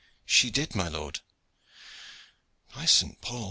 [0.25, 1.19] "She did, my lord."
[2.75, 3.39] "By Saint Paul!